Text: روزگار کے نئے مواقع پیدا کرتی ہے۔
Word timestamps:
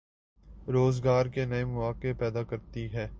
روزگار 0.67 1.25
کے 1.25 1.45
نئے 1.45 1.65
مواقع 1.65 2.07
پیدا 2.19 2.43
کرتی 2.43 2.93
ہے۔ 2.93 3.07